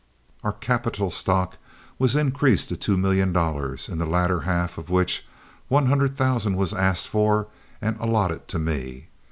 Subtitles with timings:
[0.43, 1.57] Our capital stock
[1.99, 5.27] was increased to two million dollars, in the latter half of which,
[5.67, 7.49] one hundred thousand was asked for
[7.83, 9.09] and allotted to me.